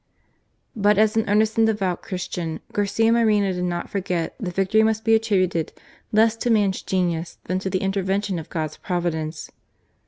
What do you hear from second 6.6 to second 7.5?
genius